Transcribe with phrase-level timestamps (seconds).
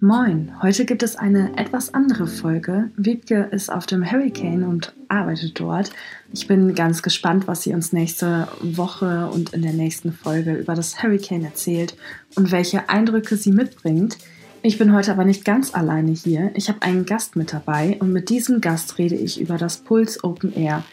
[0.00, 2.90] Moin, heute gibt es eine etwas andere Folge.
[2.96, 5.90] Wiebke ist auf dem Hurricane und arbeitet dort.
[6.32, 10.74] Ich bin ganz gespannt, was sie uns nächste Woche und in der nächsten Folge über
[10.74, 11.96] das Hurricane erzählt
[12.34, 14.18] und welche Eindrücke sie mitbringt.
[14.62, 16.50] Ich bin heute aber nicht ganz alleine hier.
[16.54, 20.22] Ich habe einen Gast mit dabei und mit diesem Gast rede ich über das Puls
[20.24, 20.84] Open Air,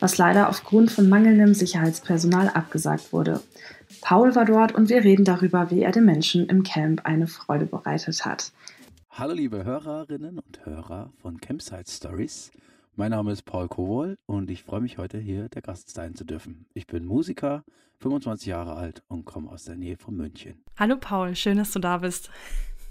[0.00, 3.40] was leider aufgrund von mangelndem Sicherheitspersonal abgesagt wurde.
[4.02, 7.66] Paul war dort und wir reden darüber, wie er den Menschen im Camp eine Freude
[7.66, 8.52] bereitet hat.
[9.10, 12.50] Hallo liebe Hörerinnen und Hörer von Campsite Stories.
[12.96, 16.24] Mein Name ist Paul Kowol und ich freue mich heute hier der Gast sein zu
[16.24, 16.66] dürfen.
[16.74, 17.62] Ich bin Musiker,
[18.00, 20.64] 25 Jahre alt und komme aus der Nähe von München.
[20.76, 22.28] Hallo Paul, schön, dass du da bist.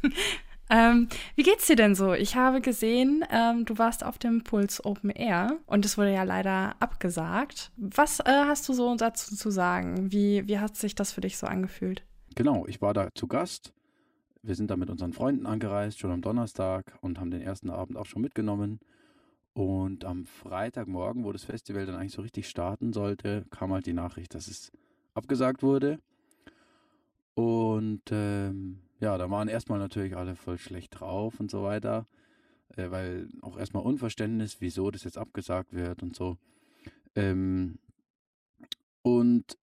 [0.71, 2.13] ähm, wie geht's dir denn so?
[2.13, 6.23] Ich habe gesehen, ähm, du warst auf dem Puls Open Air und es wurde ja
[6.23, 7.71] leider abgesagt.
[7.75, 10.11] Was äh, hast du so dazu zu sagen?
[10.11, 12.03] Wie, wie hat sich das für dich so angefühlt?
[12.35, 13.73] Genau, ich war da zu Gast.
[14.43, 17.97] Wir sind da mit unseren Freunden angereist, schon am Donnerstag und haben den ersten Abend
[17.97, 18.79] auch schon mitgenommen.
[19.53, 23.93] Und am Freitagmorgen, wo das Festival dann eigentlich so richtig starten sollte, kam halt die
[23.93, 24.71] Nachricht, dass es
[25.13, 25.99] abgesagt wurde.
[27.33, 32.05] Und ähm, ja, da waren erstmal natürlich alle voll schlecht drauf und so weiter,
[32.77, 36.37] äh, weil auch erstmal Unverständnis, wieso das jetzt abgesagt wird und so.
[37.15, 37.79] Ähm,
[39.01, 39.57] und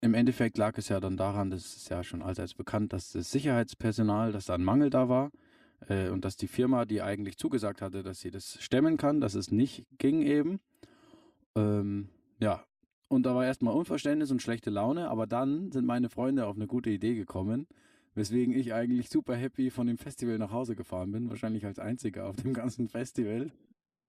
[0.00, 3.30] im Endeffekt lag es ja dann daran, das ist ja schon allseits bekannt, dass das
[3.32, 5.32] Sicherheitspersonal, dass da ein Mangel da war
[5.88, 9.34] äh, und dass die Firma, die eigentlich zugesagt hatte, dass sie das stemmen kann, dass
[9.34, 10.60] es nicht ging eben.
[11.56, 12.64] Ähm, ja,
[13.08, 16.66] und da war erstmal Unverständnis und schlechte Laune, aber dann sind meine Freunde auf eine
[16.66, 17.66] gute Idee gekommen,
[18.14, 22.26] weswegen ich eigentlich super happy von dem Festival nach Hause gefahren bin, wahrscheinlich als einziger
[22.26, 23.50] auf dem ganzen Festival,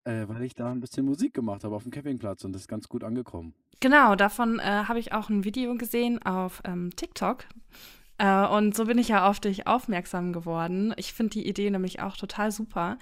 [0.04, 2.68] äh, weil ich da ein bisschen Musik gemacht habe auf dem Campingplatz und das ist
[2.68, 3.54] ganz gut angekommen.
[3.80, 7.46] Genau, davon äh, habe ich auch ein Video gesehen auf ähm, TikTok.
[8.18, 10.94] Äh, und so bin ich ja auf dich aufmerksam geworden.
[10.98, 12.98] Ich finde die Idee nämlich auch total super.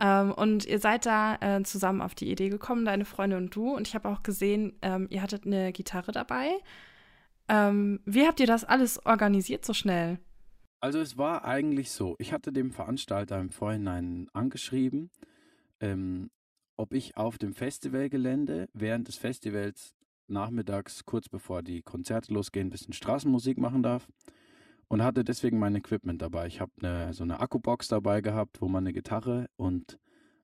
[0.00, 3.74] Ähm, und ihr seid da äh, zusammen auf die Idee gekommen, deine Freunde und du.
[3.74, 6.50] Und ich habe auch gesehen, ähm, ihr hattet eine Gitarre dabei.
[7.48, 10.18] Ähm, wie habt ihr das alles organisiert so schnell?
[10.84, 15.10] Also es war eigentlich so, ich hatte dem Veranstalter im Vorhinein angeschrieben,
[15.80, 16.30] ähm,
[16.76, 19.94] ob ich auf dem Festivalgelände während des Festivals
[20.26, 24.06] nachmittags, kurz bevor die Konzerte losgehen, ein bisschen Straßenmusik machen darf
[24.88, 26.48] und hatte deswegen mein Equipment dabei.
[26.48, 29.98] Ich habe eine, so eine Akkubox dabei gehabt, wo man eine Gitarre und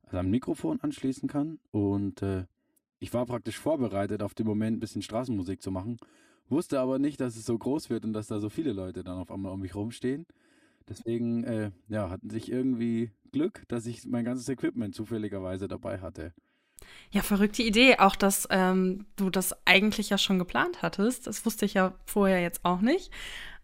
[0.04, 2.46] also ein Mikrofon anschließen kann und äh,
[2.98, 5.98] ich war praktisch vorbereitet auf den Moment, ein bisschen Straßenmusik zu machen,
[6.50, 9.18] wusste aber nicht, dass es so groß wird und dass da so viele Leute dann
[9.18, 10.26] auf einmal um mich rumstehen.
[10.88, 16.32] Deswegen, äh, ja, hatten sich irgendwie Glück, dass ich mein ganzes Equipment zufälligerweise dabei hatte.
[17.10, 17.98] Ja, verrückte Idee.
[17.98, 21.26] Auch, dass ähm, du das eigentlich ja schon geplant hattest.
[21.26, 23.10] Das wusste ich ja vorher jetzt auch nicht.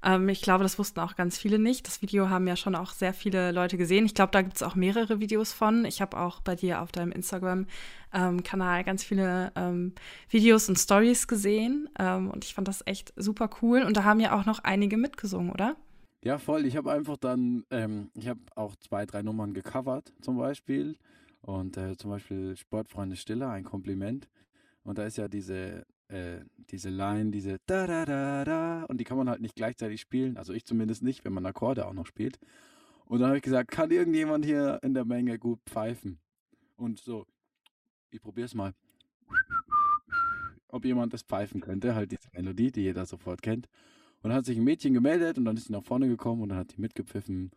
[0.02, 1.86] Ähm, ich glaube, das wussten auch ganz viele nicht.
[1.86, 4.06] Das Video haben ja schon auch sehr viele Leute gesehen.
[4.06, 5.84] Ich glaube, da gibt es auch mehrere Videos von.
[5.84, 9.94] Ich habe auch bei dir auf deinem Instagram-Kanal ganz viele ähm,
[10.28, 11.88] Videos und Stories gesehen.
[11.98, 13.82] Ähm, und ich fand das echt super cool.
[13.82, 15.76] Und da haben ja auch noch einige mitgesungen, oder?
[16.24, 16.66] Ja, voll.
[16.66, 20.96] Ich habe einfach dann, ähm, ich habe auch zwei, drei Nummern gecovert zum Beispiel.
[21.46, 24.28] Und äh, zum Beispiel Sportfreunde Stiller, ein Kompliment.
[24.82, 26.40] Und da ist ja diese, äh,
[26.70, 28.82] diese Line, diese da da da da.
[28.88, 30.36] Und die kann man halt nicht gleichzeitig spielen.
[30.36, 32.40] Also ich zumindest nicht, wenn man Akkorde auch noch spielt.
[33.04, 36.18] Und dann habe ich gesagt, kann irgendjemand hier in der Menge gut pfeifen?
[36.74, 37.26] Und so,
[38.10, 38.74] ich probiere es mal.
[40.66, 43.68] Ob jemand das pfeifen könnte, halt diese Melodie, die jeder sofort kennt.
[44.20, 46.48] Und dann hat sich ein Mädchen gemeldet und dann ist sie nach vorne gekommen und
[46.48, 47.52] dann hat die mitgepfiffen.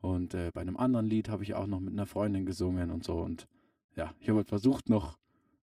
[0.00, 3.04] Und äh, bei einem anderen Lied habe ich auch noch mit einer Freundin gesungen und
[3.04, 3.14] so.
[3.14, 3.46] Und
[3.96, 5.18] ja, ich habe halt versucht, noch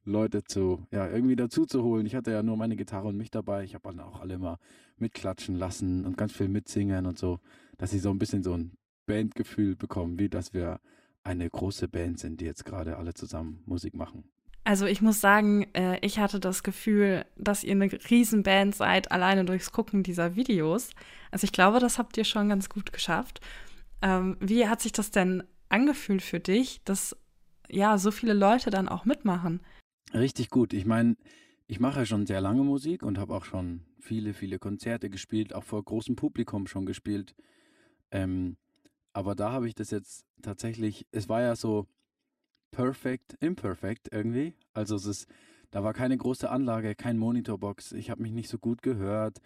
[0.06, 2.06] Leute zu, ja, irgendwie dazu zu holen.
[2.06, 3.64] Ich hatte ja nur meine Gitarre und mich dabei.
[3.64, 4.58] Ich habe dann auch alle mal
[4.98, 7.40] mitklatschen lassen und ganz viel mitsingen und so,
[7.78, 8.72] dass sie so ein bisschen so ein
[9.06, 10.80] Bandgefühl bekommen, wie dass wir
[11.24, 14.24] eine große Band sind, die jetzt gerade alle zusammen Musik machen.
[14.64, 19.46] Also ich muss sagen, äh, ich hatte das Gefühl, dass ihr eine Riesenband seid, alleine
[19.46, 20.90] durchs Gucken dieser Videos.
[21.32, 23.40] Also ich glaube, das habt ihr schon ganz gut geschafft.
[24.02, 27.16] Ähm, wie hat sich das denn angefühlt für dich, dass
[27.70, 29.62] ja so viele Leute dann auch mitmachen?
[30.14, 30.74] Richtig gut.
[30.74, 31.18] Ich meine,
[31.68, 35.64] ich mache schon sehr lange Musik und habe auch schon viele, viele Konzerte gespielt, auch
[35.64, 37.36] vor großem Publikum schon gespielt.
[38.12, 38.56] Ähm,
[39.14, 41.88] Aber da habe ich das jetzt tatsächlich, es war ja so
[42.72, 44.54] perfect, imperfect irgendwie.
[44.74, 45.28] Also es ist,
[45.72, 47.94] da war keine große Anlage, kein Monitorbox.
[47.94, 49.42] Ich habe mich nicht so gut gehört.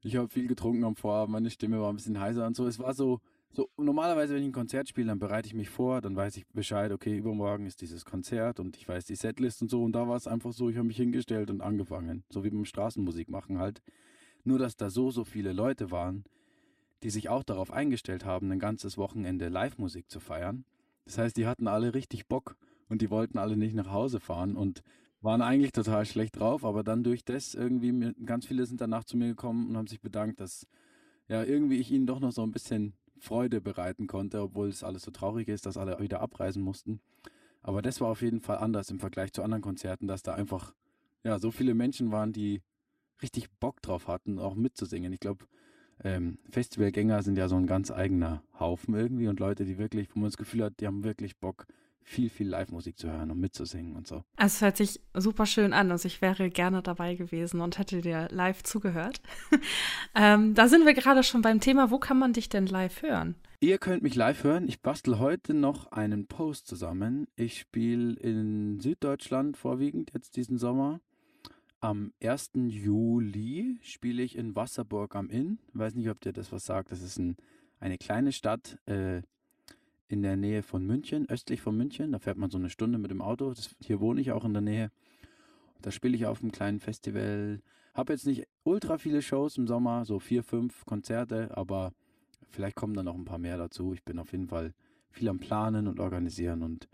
[0.00, 2.66] Ich habe viel getrunken am Vorabend, meine Stimme war ein bisschen heiser und so.
[2.66, 3.20] Es war so,
[3.52, 6.46] so normalerweise, wenn ich ein Konzert spiele, dann bereite ich mich vor, dann weiß ich
[6.48, 9.82] Bescheid, okay, übermorgen ist dieses Konzert und ich weiß die Setlist und so.
[9.82, 12.22] Und da war es einfach so, ich habe mich hingestellt und angefangen.
[12.30, 13.82] So wie beim Straßenmusik machen halt.
[14.44, 16.24] Nur, dass da so, so viele Leute waren,
[17.02, 20.64] die sich auch darauf eingestellt haben, ein ganzes Wochenende Live-Musik zu feiern.
[21.04, 22.56] Das heißt, die hatten alle richtig Bock
[22.88, 24.82] und die wollten alle nicht nach Hause fahren und
[25.22, 29.16] waren eigentlich total schlecht drauf, aber dann durch das irgendwie, ganz viele sind danach zu
[29.16, 30.66] mir gekommen und haben sich bedankt, dass
[31.28, 35.02] ja irgendwie ich ihnen doch noch so ein bisschen Freude bereiten konnte, obwohl es alles
[35.02, 37.00] so traurig ist, dass alle wieder abreisen mussten.
[37.62, 40.74] Aber das war auf jeden Fall anders im Vergleich zu anderen Konzerten, dass da einfach
[41.22, 42.62] ja so viele Menschen waren, die
[43.22, 45.12] richtig Bock drauf hatten, auch mitzusingen.
[45.12, 45.46] Ich glaube,
[46.02, 50.20] ähm, Festivalgänger sind ja so ein ganz eigener Haufen irgendwie und Leute, die wirklich, wo
[50.20, 51.66] man das Gefühl hat, die haben wirklich Bock,
[52.02, 54.24] viel, viel Live-Musik zu hören und mitzusingen und so.
[54.36, 55.90] Also es hört sich super schön an.
[55.90, 59.20] Also ich wäre gerne dabei gewesen und hätte dir live zugehört.
[60.14, 63.36] ähm, da sind wir gerade schon beim Thema, wo kann man dich denn live hören?
[63.60, 64.66] Ihr könnt mich live hören.
[64.66, 67.28] Ich bastel heute noch einen Post zusammen.
[67.36, 71.00] Ich spiele in Süddeutschland vorwiegend jetzt diesen Sommer.
[71.80, 72.52] Am 1.
[72.54, 75.58] Juli spiele ich in Wasserburg am Inn.
[75.68, 76.90] Ich weiß nicht, ob dir das was sagt.
[76.90, 77.36] Das ist ein,
[77.78, 79.22] eine kleine Stadt äh,
[80.10, 82.10] in der Nähe von München, östlich von München.
[82.10, 83.50] Da fährt man so eine Stunde mit dem Auto.
[83.50, 84.90] Das, hier wohne ich auch in der Nähe.
[85.82, 87.60] Da spiele ich auf einem kleinen Festival.
[87.94, 91.92] Habe jetzt nicht ultra viele Shows im Sommer, so vier, fünf Konzerte, aber
[92.48, 93.94] vielleicht kommen da noch ein paar mehr dazu.
[93.94, 94.74] Ich bin auf jeden Fall
[95.10, 96.88] viel am Planen und Organisieren und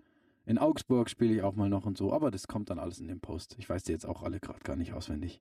[0.46, 3.08] in Augsburg spiele ich auch mal noch und so, aber das kommt dann alles in
[3.08, 3.56] dem Post.
[3.58, 5.40] Ich weiß die jetzt auch alle gerade gar nicht auswendig.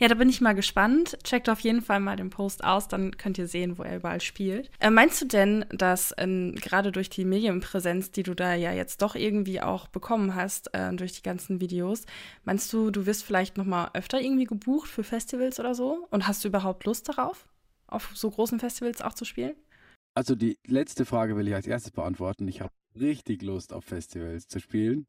[0.00, 1.18] Ja, da bin ich mal gespannt.
[1.22, 4.22] Checkt auf jeden Fall mal den Post aus, dann könnt ihr sehen, wo er überall
[4.22, 4.70] spielt.
[4.80, 9.02] Äh, meinst du denn, dass ähm, gerade durch die Medienpräsenz, die du da ja jetzt
[9.02, 12.06] doch irgendwie auch bekommen hast, äh, durch die ganzen Videos,
[12.44, 16.06] meinst du, du wirst vielleicht noch mal öfter irgendwie gebucht für Festivals oder so?
[16.10, 17.46] Und hast du überhaupt Lust darauf,
[17.86, 19.54] auf so großen Festivals auch zu spielen?
[20.16, 22.48] Also die letzte Frage will ich als erstes beantworten.
[22.48, 25.04] Ich habe richtig Lust auf Festivals zu spielen.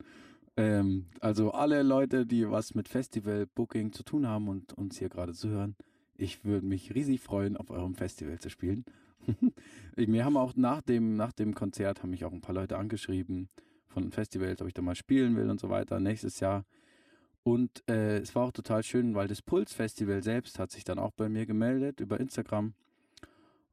[0.57, 5.31] Ähm, also alle Leute, die was mit Festival-Booking zu tun haben und uns hier gerade
[5.31, 5.77] zuhören,
[6.17, 8.83] ich würde mich riesig freuen, auf eurem Festival zu spielen.
[9.95, 13.47] Mir haben auch nach dem, nach dem Konzert haben mich auch ein paar Leute angeschrieben
[13.87, 16.65] von Festivals, ob ich da mal spielen will und so weiter nächstes Jahr.
[17.43, 20.99] Und äh, es war auch total schön, weil das Puls Festival selbst hat sich dann
[20.99, 22.73] auch bei mir gemeldet über Instagram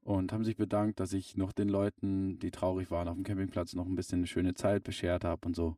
[0.05, 3.73] und haben sich bedankt, dass ich noch den Leuten, die traurig waren auf dem Campingplatz,
[3.73, 5.77] noch ein bisschen eine schöne Zeit beschert habe und so.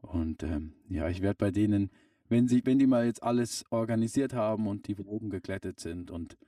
[0.00, 1.90] Und ähm, ja, ich werde bei denen,
[2.28, 6.38] wenn sie, wenn die mal jetzt alles organisiert haben und die oben geglättet sind und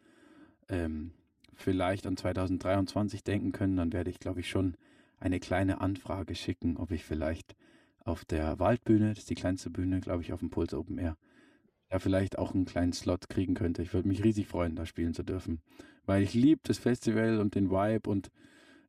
[0.68, 1.10] ähm,
[1.52, 4.76] vielleicht an 2023 denken können, dann werde ich, glaube ich, schon
[5.18, 7.56] eine kleine Anfrage schicken, ob ich vielleicht
[8.04, 11.16] auf der Waldbühne, das ist die kleinste Bühne, glaube ich, auf dem Puls Open Air,
[11.90, 13.82] ja vielleicht auch einen kleinen Slot kriegen könnte.
[13.82, 15.60] Ich würde mich riesig freuen, da spielen zu dürfen,
[16.06, 18.30] weil ich liebe das Festival und den Vibe und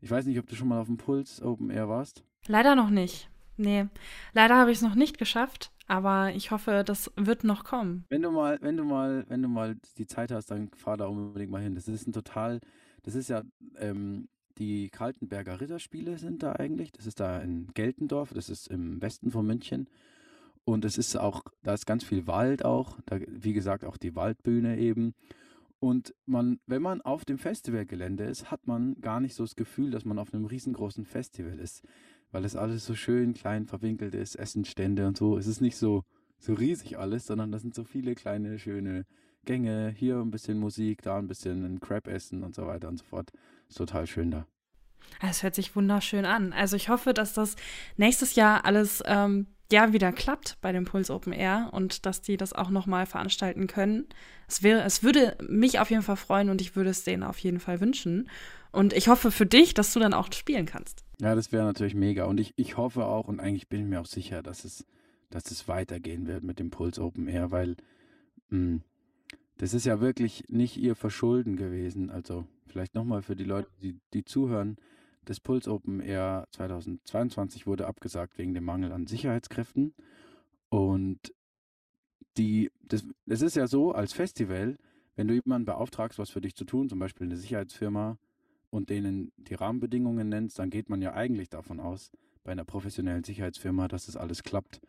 [0.02, 2.24] ich weiß nicht, ob du schon mal auf dem Puls Open Air warst.
[2.48, 3.30] Leider noch nicht.
[3.58, 3.86] Nee,
[4.34, 8.06] leider habe ich es noch nicht geschafft, aber ich hoffe, das wird noch kommen.
[8.10, 11.06] Wenn du mal, wenn du mal, wenn du mal die Zeit hast, dann fahr da
[11.06, 11.76] unbedingt mal hin.
[11.76, 12.60] Das ist ein total,
[13.04, 13.44] das ist ja,
[13.78, 16.92] ähm, die Kaltenberger Ritterspiele sind da eigentlich.
[16.92, 19.88] Das ist da in Geltendorf, das ist im Westen von München.
[20.64, 24.16] Und es ist auch, da ist ganz viel Wald auch, da, wie gesagt, auch die
[24.16, 25.16] Waldbühne eben.
[25.80, 29.90] Und man, wenn man auf dem Festivalgelände ist, hat man gar nicht so das Gefühl,
[29.90, 31.84] dass man auf einem riesengroßen Festival ist,
[32.32, 35.38] weil es alles so schön klein verwinkelt ist, Essenstände und so.
[35.38, 36.04] Es ist nicht so,
[36.38, 39.08] so riesig alles, sondern das sind so viele kleine, schöne
[39.46, 39.90] Gänge.
[39.90, 43.06] Hier ein bisschen Musik, da ein bisschen ein Crab essen und so weiter und so
[43.06, 43.32] fort.
[43.68, 44.46] Ist total schön da.
[45.22, 46.54] Es hört sich wunderschön an.
[46.54, 47.56] Also ich hoffe, dass das
[47.98, 52.38] nächstes Jahr alles ähm, ja wieder klappt bei dem Puls Open Air und dass die
[52.38, 54.08] das auch nochmal veranstalten können.
[54.48, 57.40] Es, wäre, es würde mich auf jeden Fall freuen und ich würde es denen auf
[57.40, 58.30] jeden Fall wünschen.
[58.72, 61.04] Und ich hoffe für dich, dass du dann auch spielen kannst.
[61.20, 62.26] Ja, das wäre natürlich mega.
[62.26, 64.86] Und ich, ich hoffe auch und eigentlich bin ich mir auch sicher, dass es,
[65.30, 67.76] dass es weitergehen wird mit dem Puls Open Air, weil
[68.50, 68.82] mh, hm,
[69.58, 72.10] das ist ja wirklich nicht ihr Verschulden gewesen.
[72.10, 74.78] Also vielleicht nochmal für die Leute, die, die zuhören.
[75.26, 79.94] Das Puls Open Air 2022 wurde abgesagt wegen dem Mangel an Sicherheitskräften.
[80.70, 81.34] Und
[82.38, 84.78] die, das, das ist ja so, als Festival,
[85.16, 88.18] wenn du jemanden beauftragst, was für dich zu tun, zum Beispiel eine Sicherheitsfirma,
[88.72, 92.10] und denen die Rahmenbedingungen nennst, dann geht man ja eigentlich davon aus,
[92.44, 94.82] bei einer professionellen Sicherheitsfirma, dass das alles klappt.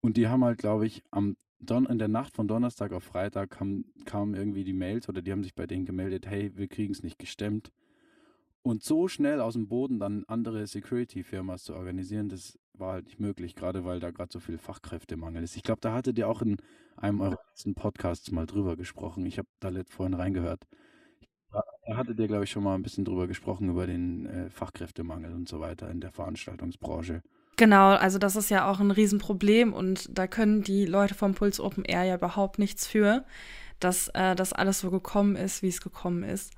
[0.00, 3.50] Und die haben halt, glaube ich, am Don in der Nacht von Donnerstag auf Freitag
[3.50, 7.02] kamen irgendwie die Mails oder die haben sich bei denen gemeldet, hey, wir kriegen es
[7.02, 7.70] nicht gestemmt.
[8.62, 13.20] Und so schnell aus dem Boden dann andere Security-Firmas zu organisieren, das war halt nicht
[13.20, 15.56] möglich, gerade weil da gerade so viel Fachkräftemangel ist.
[15.56, 16.56] Ich glaube, da hattet ihr auch in
[16.96, 19.24] einem eurer letzten Podcasts mal drüber gesprochen.
[19.26, 20.66] Ich habe da vorhin reingehört.
[21.52, 25.34] Da hattet ihr, glaube ich, schon mal ein bisschen drüber gesprochen, über den äh, Fachkräftemangel
[25.34, 27.22] und so weiter in der Veranstaltungsbranche.
[27.60, 31.60] Genau, also das ist ja auch ein Riesenproblem und da können die Leute vom Puls
[31.60, 33.22] Open Air ja überhaupt nichts für,
[33.80, 36.54] dass äh, das alles so gekommen ist, wie es gekommen ist.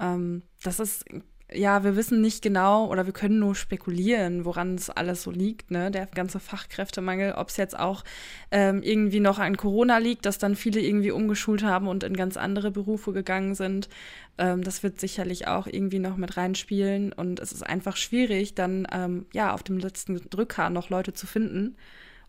[0.00, 1.04] Ähm, das ist
[1.52, 5.70] ja, wir wissen nicht genau oder wir können nur spekulieren, woran es alles so liegt,
[5.70, 5.90] ne?
[5.90, 8.04] Der ganze Fachkräftemangel, ob es jetzt auch
[8.50, 12.36] ähm, irgendwie noch an Corona liegt, dass dann viele irgendwie umgeschult haben und in ganz
[12.36, 13.88] andere Berufe gegangen sind.
[14.36, 18.86] Ähm, das wird sicherlich auch irgendwie noch mit reinspielen und es ist einfach schwierig, dann
[18.92, 21.76] ähm, ja auf dem letzten Drücker noch Leute zu finden.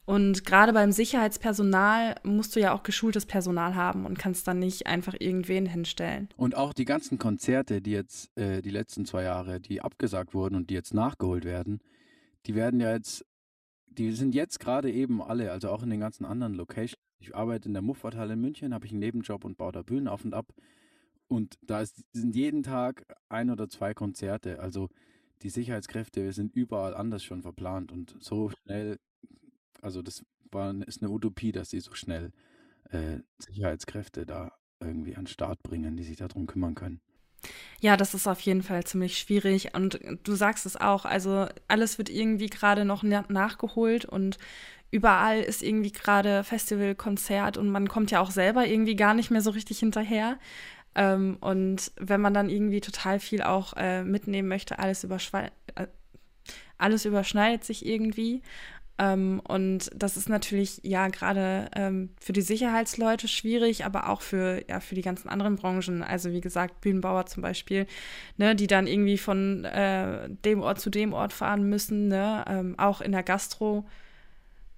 [0.10, 4.88] Und gerade beim Sicherheitspersonal musst du ja auch geschultes Personal haben und kannst dann nicht
[4.88, 6.30] einfach irgendwen hinstellen.
[6.36, 10.56] Und auch die ganzen Konzerte, die jetzt äh, die letzten zwei Jahre, die abgesagt wurden
[10.56, 11.80] und die jetzt nachgeholt werden,
[12.48, 13.24] die werden ja jetzt,
[13.86, 16.98] die sind jetzt gerade eben alle, also auch in den ganzen anderen Locations.
[17.20, 20.08] Ich arbeite in der Muffathalle in München, habe ich einen Nebenjob und baue da Bühnen
[20.08, 20.56] auf und ab.
[21.28, 24.60] Und da ist, sind jeden Tag ein oder zwei Konzerte.
[24.60, 24.90] Also
[25.44, 28.98] die Sicherheitskräfte sind überall anders schon verplant und so schnell
[29.82, 32.32] also das war, ist eine Utopie, dass sie so schnell
[32.92, 37.02] äh, Sicherheitskräfte da irgendwie an den Start bringen, die sich darum kümmern können.
[37.80, 39.74] Ja, das ist auf jeden Fall ziemlich schwierig.
[39.74, 44.38] Und du sagst es auch, also alles wird irgendwie gerade noch nachgeholt und
[44.92, 49.32] überall ist irgendwie gerade Festival, Konzert und man kommt ja auch selber irgendwie gar nicht
[49.32, 50.38] mehr so richtig hinterher.
[50.96, 55.88] Ähm, und wenn man dann irgendwie total viel auch äh, mitnehmen möchte, alles, äh,
[56.78, 58.42] alles überschneidet sich irgendwie.
[59.00, 64.62] Ähm, und das ist natürlich ja gerade ähm, für die Sicherheitsleute schwierig, aber auch für,
[64.68, 66.04] ja, für die ganzen anderen Branchen.
[66.04, 67.88] Also wie gesagt, Bühnenbauer zum Beispiel,
[68.38, 72.10] ne, die dann irgendwie von äh, dem Ort zu dem Ort fahren müssen.
[72.10, 72.44] Ne?
[72.48, 73.86] Ähm, auch in der Gastro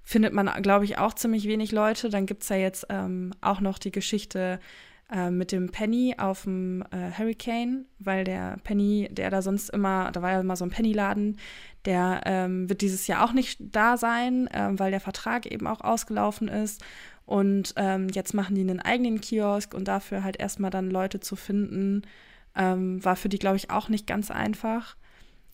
[0.03, 2.09] findet man, glaube ich, auch ziemlich wenig Leute.
[2.09, 4.59] Dann gibt es ja jetzt ähm, auch noch die Geschichte
[5.11, 10.11] äh, mit dem Penny auf dem äh, Hurricane, weil der Penny, der da sonst immer,
[10.11, 11.37] da war ja immer so ein Penny-Laden,
[11.85, 15.81] der ähm, wird dieses Jahr auch nicht da sein, ähm, weil der Vertrag eben auch
[15.81, 16.81] ausgelaufen ist.
[17.25, 21.35] Und ähm, jetzt machen die einen eigenen Kiosk und dafür halt erstmal dann Leute zu
[21.35, 22.03] finden,
[22.55, 24.95] ähm, war für die, glaube ich, auch nicht ganz einfach.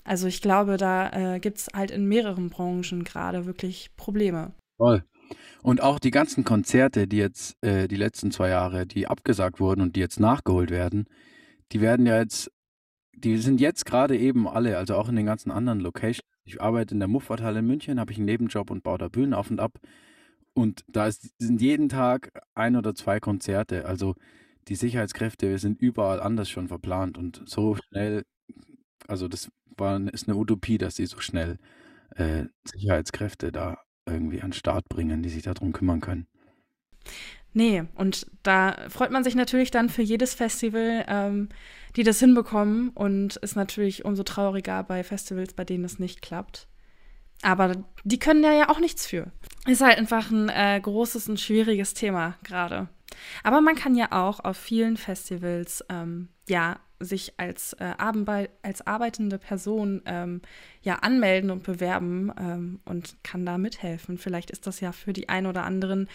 [0.03, 4.53] Also ich glaube, da äh, gibt es halt in mehreren Branchen gerade wirklich Probleme.
[4.77, 5.03] Toll.
[5.63, 9.81] Und auch die ganzen Konzerte, die jetzt äh, die letzten zwei Jahre, die abgesagt wurden
[9.81, 11.05] und die jetzt nachgeholt werden,
[11.71, 12.51] die werden ja jetzt
[13.17, 16.21] die sind jetzt gerade eben alle, also auch in den ganzen anderen Locations.
[16.45, 19.33] Ich arbeite in der Muffathalle in München, habe ich einen Nebenjob und baue da Bühnen
[19.33, 19.79] auf und ab.
[20.53, 23.85] Und da ist, sind jeden Tag ein oder zwei Konzerte.
[23.85, 24.15] Also
[24.67, 28.23] die Sicherheitskräfte sind überall anders schon verplant und so schnell,
[29.07, 31.57] also das war, ist eine Utopie, dass sie so schnell
[32.15, 36.27] äh, Sicherheitskräfte da irgendwie an den Start bringen, die sich darum kümmern können.
[37.53, 41.49] Nee, und da freut man sich natürlich dann für jedes Festival, ähm,
[41.95, 46.67] die das hinbekommen und ist natürlich umso trauriger bei Festivals, bei denen es nicht klappt.
[47.41, 49.31] Aber die können da ja auch nichts für.
[49.65, 52.89] Ist halt einfach ein äh, großes und schwieriges Thema gerade.
[53.43, 57.93] Aber man kann ja auch auf vielen Festivals ähm, ja sich als, äh,
[58.61, 60.41] als arbeitende Person ähm,
[60.81, 64.17] ja anmelden und bewerben ähm, und kann da mithelfen.
[64.17, 66.09] Vielleicht ist das ja für die einen oder anderen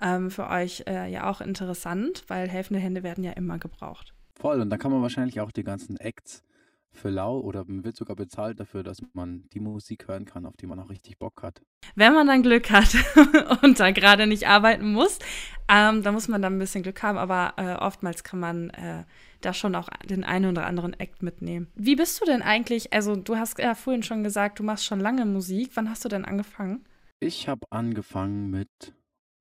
[0.00, 4.14] ähm, für euch äh, ja auch interessant, weil helfende Hände werden ja immer gebraucht.
[4.38, 6.44] Voll, und dann kann man wahrscheinlich auch die ganzen Acts
[6.92, 10.56] für lau oder man wird sogar bezahlt dafür, dass man die Musik hören kann, auf
[10.56, 11.62] die man auch richtig Bock hat.
[11.94, 12.94] Wenn man dann Glück hat
[13.62, 15.18] und da gerade nicht arbeiten muss,
[15.68, 19.04] ähm, da muss man dann ein bisschen Glück haben, aber äh, oftmals kann man äh,
[19.40, 21.68] da schon auch den einen oder anderen Act mitnehmen.
[21.74, 22.92] Wie bist du denn eigentlich?
[22.92, 25.70] Also, du hast ja vorhin schon gesagt, du machst schon lange Musik.
[25.74, 26.84] Wann hast du denn angefangen?
[27.20, 28.94] Ich habe angefangen mit,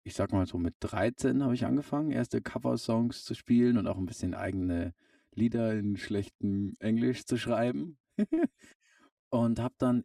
[0.03, 3.97] ich sag mal so mit 13 habe ich angefangen, erste Cover-Songs zu spielen und auch
[3.97, 4.93] ein bisschen eigene
[5.33, 7.97] Lieder in schlechtem Englisch zu schreiben.
[9.29, 10.03] und habe dann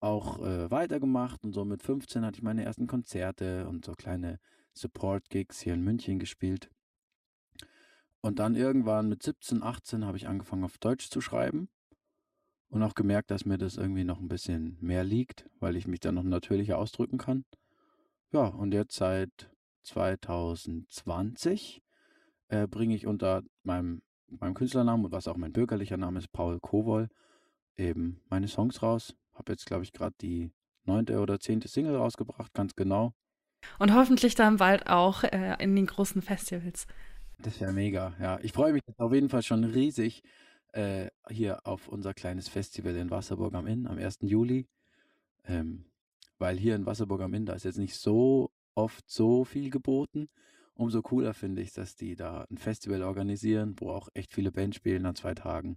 [0.00, 4.38] auch äh, weitergemacht und so mit 15 hatte ich meine ersten Konzerte und so kleine
[4.74, 6.70] Support-Gigs hier in München gespielt.
[8.20, 11.68] Und dann irgendwann mit 17, 18 habe ich angefangen auf Deutsch zu schreiben
[12.68, 16.00] und auch gemerkt, dass mir das irgendwie noch ein bisschen mehr liegt, weil ich mich
[16.00, 17.44] dann noch natürlicher ausdrücken kann.
[18.32, 19.50] Ja, und jetzt seit
[19.84, 21.82] 2020
[22.48, 26.60] äh, bringe ich unter meinem, meinem Künstlernamen und was auch mein bürgerlicher Name ist, Paul
[26.60, 27.08] Kowol,
[27.76, 29.14] eben meine Songs raus.
[29.32, 30.52] Habe jetzt, glaube ich, gerade die
[30.84, 33.14] neunte oder zehnte Single rausgebracht, ganz genau.
[33.78, 36.86] Und hoffentlich dann bald auch äh, in den großen Festivals.
[37.42, 38.38] Das wäre mega, ja.
[38.42, 40.22] Ich freue mich auf jeden Fall schon riesig,
[40.72, 44.18] äh, hier auf unser kleines Festival in Wasserburg am Inn am 1.
[44.22, 44.66] Juli.
[45.44, 45.84] Ähm,
[46.38, 50.28] weil hier in Wasserburg am Inn, da ist jetzt nicht so oft so viel geboten.
[50.74, 54.76] Umso cooler finde ich, dass die da ein Festival organisieren, wo auch echt viele Bands
[54.76, 55.76] spielen an zwei Tagen.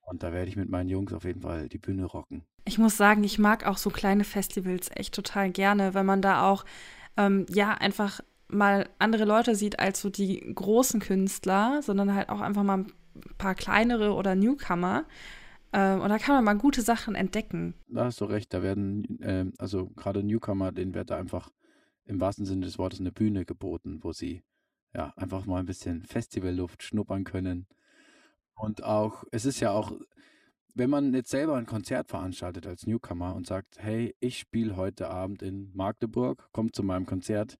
[0.00, 2.44] Und da werde ich mit meinen Jungs auf jeden Fall die Bühne rocken.
[2.64, 6.48] Ich muss sagen, ich mag auch so kleine Festivals echt total gerne, wenn man da
[6.50, 6.64] auch
[7.16, 12.40] ähm, ja einfach mal andere Leute sieht als so die großen Künstler, sondern halt auch
[12.40, 12.92] einfach mal ein
[13.38, 15.04] paar kleinere oder Newcomer.
[15.72, 17.74] Ähm, und da kann man mal gute Sachen entdecken.
[17.88, 21.50] Da hast du recht, da werden, äh, also gerade Newcomer, denen wird da einfach
[22.04, 24.42] im wahrsten Sinne des Wortes eine Bühne geboten, wo sie
[24.94, 27.66] ja einfach mal ein bisschen Festivalluft schnuppern können.
[28.54, 29.92] Und auch, es ist ja auch,
[30.74, 35.10] wenn man jetzt selber ein Konzert veranstaltet als Newcomer und sagt, hey, ich spiele heute
[35.10, 37.58] Abend in Magdeburg, kommt zu meinem Konzert,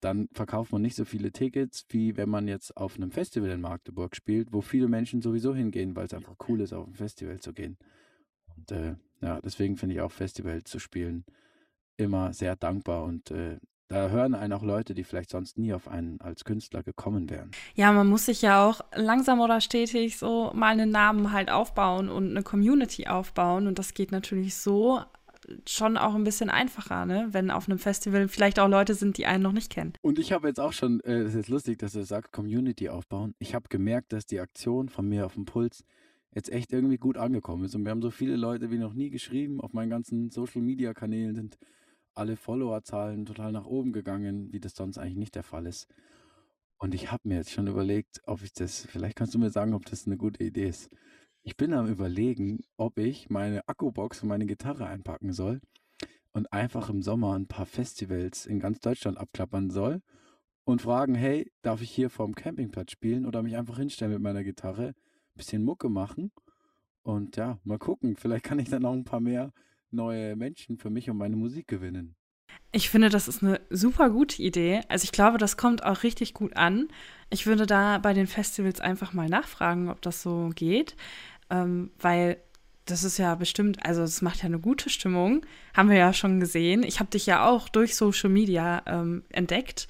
[0.00, 3.60] dann verkauft man nicht so viele Tickets, wie wenn man jetzt auf einem Festival in
[3.60, 7.38] Magdeburg spielt, wo viele Menschen sowieso hingehen, weil es einfach cool ist, auf ein Festival
[7.40, 7.76] zu gehen.
[8.56, 11.24] Und äh, ja, deswegen finde ich auch Festival zu spielen
[11.96, 15.88] immer sehr dankbar und äh, da hören einen auch Leute, die vielleicht sonst nie auf
[15.88, 17.50] einen als Künstler gekommen wären.
[17.74, 22.08] Ja, man muss sich ja auch langsam oder stetig so mal einen Namen halt aufbauen
[22.08, 23.66] und eine Community aufbauen.
[23.66, 25.00] Und das geht natürlich so
[25.66, 27.28] schon auch ein bisschen einfacher, ne?
[27.32, 29.92] wenn auf einem Festival vielleicht auch Leute sind, die einen noch nicht kennen.
[30.02, 33.34] Und ich habe jetzt auch schon, äh, das ist lustig, dass du sagst, Community aufbauen.
[33.38, 35.84] Ich habe gemerkt, dass die Aktion von mir auf dem Puls
[36.34, 37.74] jetzt echt irgendwie gut angekommen ist.
[37.74, 39.60] Und wir haben so viele Leute wie noch nie geschrieben.
[39.60, 41.58] Auf meinen ganzen Social-Media-Kanälen sind
[42.14, 45.88] alle Followerzahlen total nach oben gegangen, wie das sonst eigentlich nicht der Fall ist.
[46.78, 49.74] Und ich habe mir jetzt schon überlegt, ob ich das, vielleicht kannst du mir sagen,
[49.74, 50.90] ob das eine gute Idee ist.
[51.42, 55.60] Ich bin am Überlegen, ob ich meine Akkubox und meine Gitarre einpacken soll
[56.32, 60.02] und einfach im Sommer ein paar Festivals in ganz Deutschland abklappern soll
[60.64, 64.44] und fragen, hey, darf ich hier vorm Campingplatz spielen oder mich einfach hinstellen mit meiner
[64.44, 66.30] Gitarre, ein bisschen Mucke machen
[67.02, 69.52] und ja, mal gucken, vielleicht kann ich dann auch ein paar mehr
[69.90, 72.16] neue Menschen für mich und meine Musik gewinnen.
[72.72, 74.82] Ich finde, das ist eine super gute Idee.
[74.88, 76.88] Also ich glaube, das kommt auch richtig gut an.
[77.28, 80.96] Ich würde da bei den Festivals einfach mal nachfragen, ob das so geht,
[81.50, 82.38] ähm, weil
[82.84, 86.40] das ist ja bestimmt, also es macht ja eine gute Stimmung, haben wir ja schon
[86.40, 86.82] gesehen.
[86.82, 89.86] Ich habe dich ja auch durch Social Media ähm, entdeckt.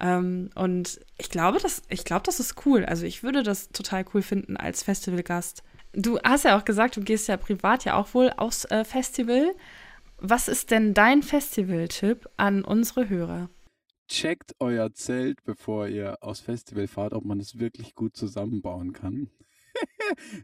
[0.00, 2.84] Ähm, und ich glaube, das, ich glaube, das ist cool.
[2.84, 5.62] Also ich würde das total cool finden als Festivalgast.
[5.92, 9.54] Du hast ja auch gesagt, du gehst ja privat ja auch wohl aufs äh, Festival.
[10.18, 13.50] Was ist denn dein Festival-Tipp an unsere Hörer?
[14.08, 19.30] Checkt euer Zelt, bevor ihr aufs Festival fahrt, ob man es wirklich gut zusammenbauen kann.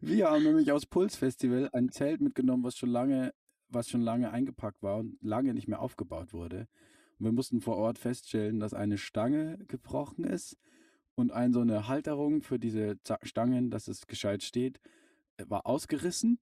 [0.00, 3.32] Wir haben nämlich aus Puls Festival ein Zelt mitgenommen, was schon lange,
[3.68, 6.68] was schon lange eingepackt war und lange nicht mehr aufgebaut wurde.
[7.18, 10.56] Und wir mussten vor Ort feststellen, dass eine Stange gebrochen ist
[11.14, 14.80] und ein so eine Halterung für diese Stangen, dass es gescheit steht,
[15.46, 16.38] war ausgerissen.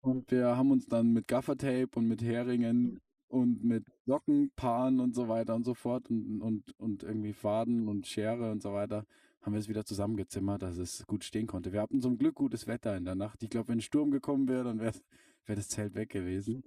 [0.00, 5.28] Und wir haben uns dann mit Gaffertape und mit Heringen und mit Sockenpaaren und so
[5.28, 9.04] weiter und so fort und, und, und irgendwie Faden und Schere und so weiter
[9.42, 11.72] haben wir es wieder zusammengezimmert, dass es gut stehen konnte.
[11.72, 13.42] Wir hatten zum Glück gutes Wetter in der Nacht.
[13.42, 14.92] Ich glaube, wenn ein Sturm gekommen wäre, dann wäre
[15.46, 16.62] wär das Zelt weg gewesen.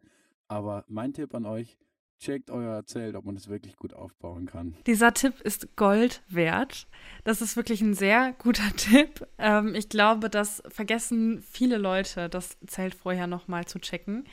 [0.48, 1.78] Aber mein Tipp an euch,
[2.20, 4.76] checkt euer Zelt, ob man es wirklich gut aufbauen kann.
[4.88, 6.88] Dieser Tipp ist Gold wert.
[7.24, 9.28] Das ist wirklich ein sehr guter Tipp.
[9.38, 14.26] Ähm, ich glaube, das vergessen viele Leute, das Zelt vorher nochmal zu checken.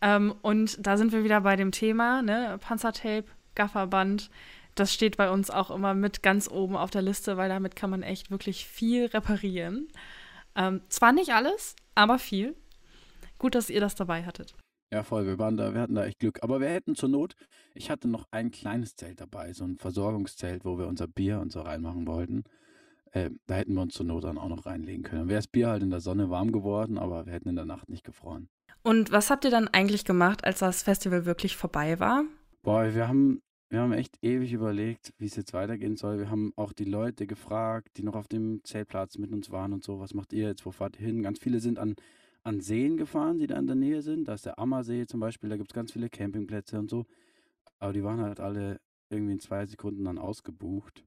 [0.00, 2.58] Ähm, und da sind wir wieder bei dem Thema, ne?
[2.60, 4.30] Panzertape, Gafferband.
[4.74, 7.90] Das steht bei uns auch immer mit ganz oben auf der Liste, weil damit kann
[7.90, 9.88] man echt wirklich viel reparieren.
[10.56, 12.56] Ähm, zwar nicht alles, aber viel.
[13.38, 14.54] Gut, dass ihr das dabei hattet.
[14.92, 15.26] Ja, voll.
[15.26, 16.42] Wir waren da, wir hatten da echt Glück.
[16.42, 17.34] Aber wir hätten zur Not,
[17.74, 21.52] ich hatte noch ein kleines Zelt dabei, so ein Versorgungszelt, wo wir unser Bier und
[21.52, 22.44] so reinmachen wollten.
[23.10, 25.28] Äh, da hätten wir uns zur Not dann auch noch reinlegen können.
[25.28, 27.88] Wäre das Bier halt in der Sonne warm geworden, aber wir hätten in der Nacht
[27.88, 28.48] nicht gefroren.
[28.82, 32.24] Und was habt ihr dann eigentlich gemacht, als das Festival wirklich vorbei war?
[32.62, 33.40] Boah, wir haben,
[33.74, 36.18] wir haben echt ewig überlegt, wie es jetzt weitergehen soll.
[36.18, 39.84] Wir haben auch die Leute gefragt, die noch auf dem Zeltplatz mit uns waren und
[39.84, 41.22] so, was macht ihr jetzt, wo fahrt ihr hin?
[41.22, 41.94] Ganz viele sind an
[42.44, 44.28] an Seen gefahren, die da in der Nähe sind.
[44.28, 47.06] Da ist der Ammersee zum Beispiel, da gibt es ganz viele Campingplätze und so.
[47.78, 51.04] Aber die waren halt alle irgendwie in zwei Sekunden dann ausgebucht.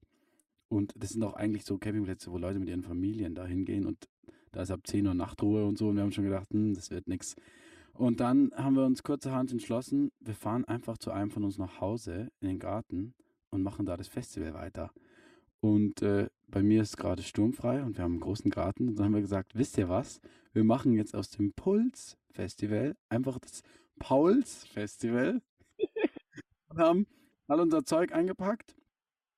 [0.67, 4.10] Und das sind auch eigentlich so Campingplätze, wo Leute mit ihren Familien da hingehen und
[4.51, 5.89] da ist ab 10 Uhr Nachtruhe und so.
[5.89, 7.36] Und wir haben schon gedacht, hm, das wird nichts.
[7.97, 11.81] Und dann haben wir uns kurzerhand entschlossen, wir fahren einfach zu einem von uns nach
[11.81, 13.15] Hause in den Garten
[13.49, 14.91] und machen da das Festival weiter.
[15.62, 18.88] Und äh, bei mir ist gerade sturmfrei und wir haben einen großen Garten.
[18.88, 20.21] Und dann haben wir gesagt, wisst ihr was?
[20.53, 23.63] Wir machen jetzt aus dem Puls-Festival einfach das
[23.97, 25.41] Pauls-Festival.
[26.69, 27.07] und haben
[27.47, 28.75] all unser Zeug eingepackt.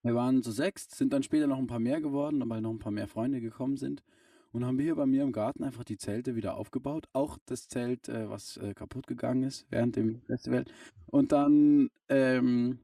[0.03, 2.79] Wir waren zu sechs, sind dann später noch ein paar mehr geworden, weil noch ein
[2.79, 4.03] paar mehr Freunde gekommen sind.
[4.51, 7.07] Und haben hier bei mir im Garten einfach die Zelte wieder aufgebaut.
[7.13, 10.65] Auch das Zelt, äh, was äh, kaputt gegangen ist während dem Festival.
[11.07, 12.79] Und dann, ähm,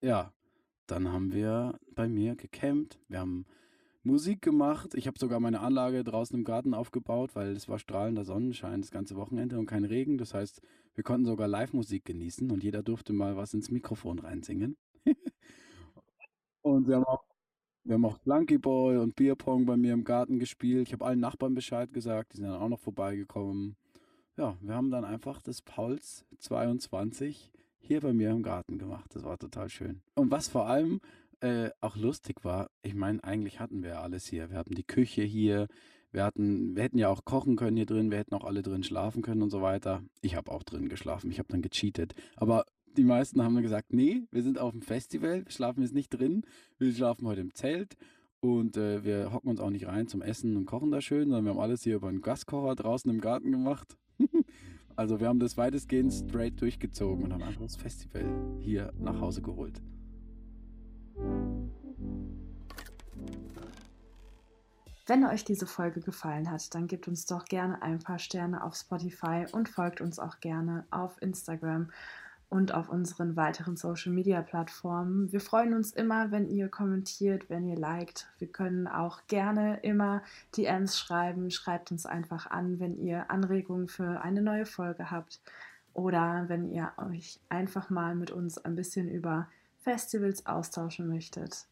[0.00, 0.32] ja,
[0.86, 2.98] dann haben wir bei mir gecampt.
[3.08, 3.46] Wir haben
[4.02, 4.94] Musik gemacht.
[4.94, 8.90] Ich habe sogar meine Anlage draußen im Garten aufgebaut, weil es war strahlender Sonnenschein das
[8.90, 10.16] ganze Wochenende und kein Regen.
[10.16, 10.62] Das heißt,
[10.94, 14.76] wir konnten sogar Live-Musik genießen und jeder durfte mal was ins Mikrofon reinsingen.
[16.62, 17.24] und wir haben auch,
[17.84, 20.88] wir haben auch Flunky Boy und Bierpong bei mir im Garten gespielt.
[20.88, 23.76] Ich habe allen Nachbarn Bescheid gesagt, die sind dann auch noch vorbeigekommen.
[24.36, 29.14] Ja, wir haben dann einfach das Pauls 22 hier bei mir im Garten gemacht.
[29.14, 30.02] Das war total schön.
[30.14, 31.00] Und was vor allem
[31.40, 34.50] äh, auch lustig war, ich meine, eigentlich hatten wir ja alles hier.
[34.50, 35.66] Wir hatten die Küche hier,
[36.12, 38.82] wir hatten, wir hätten ja auch kochen können hier drin, wir hätten auch alle drin
[38.82, 40.02] schlafen können und so weiter.
[40.22, 42.14] Ich habe auch drin geschlafen, ich habe dann gecheatet.
[42.36, 46.10] Aber die meisten haben gesagt, nee, wir sind auf dem Festival, wir schlafen jetzt nicht
[46.10, 46.42] drin,
[46.78, 47.96] wir schlafen heute im Zelt
[48.40, 51.44] und äh, wir hocken uns auch nicht rein zum Essen und kochen da schön, sondern
[51.44, 53.96] wir haben alles hier über einen Gaskocher draußen im Garten gemacht.
[54.96, 58.24] also wir haben das weitestgehend straight durchgezogen und haben einfach das Festival
[58.60, 59.80] hier nach Hause geholt.
[65.06, 68.76] Wenn euch diese Folge gefallen hat, dann gebt uns doch gerne ein paar Sterne auf
[68.76, 71.90] Spotify und folgt uns auch gerne auf Instagram
[72.50, 75.32] und auf unseren weiteren Social Media Plattformen.
[75.32, 78.28] Wir freuen uns immer, wenn ihr kommentiert, wenn ihr liked.
[78.38, 80.22] Wir können auch gerne immer
[80.56, 81.52] DMs schreiben.
[81.52, 85.40] Schreibt uns einfach an, wenn ihr Anregungen für eine neue Folge habt
[85.94, 91.66] oder wenn ihr euch einfach mal mit uns ein bisschen über Festivals austauschen möchtet.